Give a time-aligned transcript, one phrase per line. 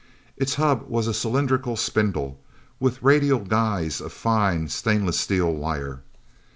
[0.35, 2.39] Its hub was a cylindrical spindle,
[2.79, 6.01] with radial guys of fine, stainless steel wire.